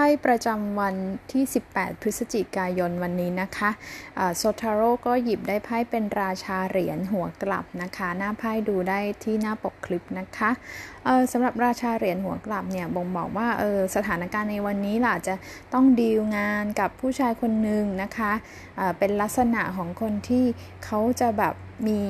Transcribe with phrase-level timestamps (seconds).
[0.00, 0.96] ไพ่ประจำวัน
[1.32, 3.70] ที่ 18 พฤศจิกายนวันนี้นะคะ
[4.36, 10.50] โซทาโร่ก็หยิบได้ไพ่เป็นราชาเหรียญหัวกลับนะคะ หน้าไพ่ดูได้ที่หน้าปกคลิปนะคะ
[11.32, 15.34] สำหรับราชาเหรียญหัวกลับเนี่ยบ่งบอกว่าออสถานการณ์ในวันนี้ล่ะจะ
[15.74, 20.44] ต้องดีลงานกับผู้ชายคนหนึ่งนะคะะเป็นลักษณะของคนที่
[20.84, 21.54] เขาจะแบบ
[21.86, 22.00] มี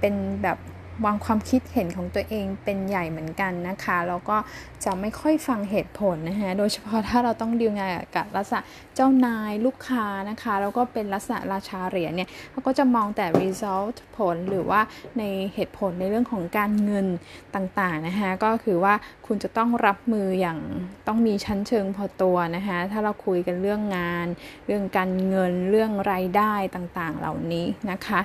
[0.00, 0.58] เป็นแบบ
[1.04, 4.36] วางความคิดเห็นของตัวเองเป็นใหญ่เหมือนกันนะคะแล้วก็
[4.84, 8.60] จะไม่ค่อยฟังเหตุผลนะคะโดยเฉพาะถ้าเราต้องดีลงานกับลักษณะ
[8.94, 14.80] เจ้านายลูกค้านะคะแล้วก็เป็นลักษณะราชาเหรียญเนี่ยเขาก็จะมองแต่ result ผลหรือว่า
[15.18, 15.22] ใน
[15.54, 17.06] เหตุผลในเรื่องของการเงิน
[17.54, 18.94] ต่างๆนะคะก็คือว่า
[19.26, 20.58] คุณจะต้องรับมืออย่าง
[21.06, 24.26] ต้องมีชั้นเชิงพอตัวนะคะถ้าเราคุยกันเรื่องงาน
[24.66, 28.20] เรื่องการเงินเรื่องรายได้ต่างๆเหล่านี้นะคะ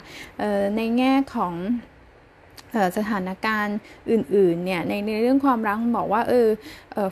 [0.78, 1.54] ในแง่ของ
[2.98, 3.78] สถานการณ์
[4.12, 6.48] อื่นๆเนี่ยในในเรื่องความรักบอกว่าเออ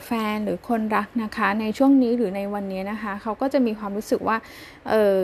[0.06, 4.36] แฟนหรือคนรักนะคะในช่วงนี้หรือในวันนี้นะคะเขาก็จะมีความรู้สึกว่า
[4.90, 5.14] เออ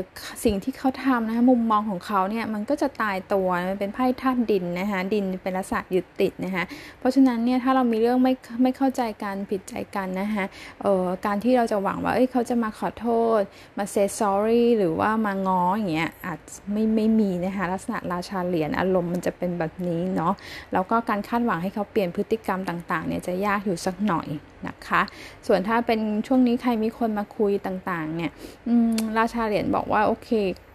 [0.45, 6.65] สิ่งที่เขาทำนะคะมุมมองของเขาเนี่ยมันก็จะตายตัวมันเป็นไพ่ธาตุดินนะคะดินเป็นลักษณะยึดติดนะคะ
[6.99, 10.45] เพราะฉะนั้นเนี่ยถ้าเรามีเรื่องไม่ไม่เข้าใจกันผิดใจกันนะคะ
[10.83, 13.09] เออการที่เราจะหวังว่าเอ้ยเขาจะมาขอโท
[13.39, 13.41] ษ
[13.79, 16.39] มา say sorry หรือว่ามาง้ออย่างเงี้ยอาจ
[16.73, 20.37] ไม่ไม่มีนะคะลักษณะราชาเหรียญอารมณ์มันจะเป็นแบบนี้เนาะนาะ
[20.73, 24.29] แล้วก็การคาดหวังให้เขาเปลี่ยนพฤติกรรมต่างๆเนี่ยจะยากอยู่สักหน่อย
[24.67, 25.03] นะคะ
[25.47, 28.31] ส่วนถ้าเป็นช่วงนี้ใครมีคนมาคุยต่างๆเนี่ย
[29.19, 30.31] ราชาเหรียญบอกว่าโอเค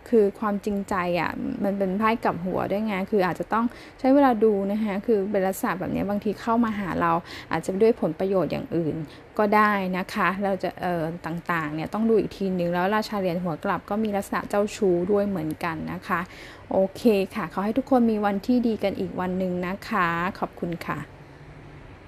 [0.09, 1.31] คือความจริงใจอะ่ะ
[1.63, 3.65] มันเป็นไพ่กับหัวด้วยไงคืออาจจะต้อง
[3.99, 7.11] ใช้เวลาดูนะคะคือเป็นลักษณะแบบนี้บางทีเข้ามาหาเรา
[7.51, 8.95] อาจจะด้วยผลประโยชน์อย่างอื่น
[9.37, 16.19] ก็ได้นะคะ เราจะเอ่อต่างๆเนี่ยต้องดูอีกทีนึงแล้วราชาเหรียญหัวกลับก็มีลักษณะเจ้าชู้ด้วยเหมือนกันนะคะ
[16.71, 17.03] โอเค
[17.35, 20.07] ค่ะขอให้ทุกคนมีวันที่ดีกันอีกวันหนึ่งนะคะ
[20.39, 21.12] ขอบคุณค่ะ